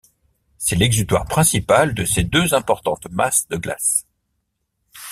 C’est 0.57 0.77
l’exutoire 0.77 1.25
principal 1.27 1.93
de 1.93 2.05
ces 2.05 2.23
deux 2.23 2.55
importantes 2.55 3.05
masses 3.11 3.47
de 3.49 3.57
glace. 3.57 4.07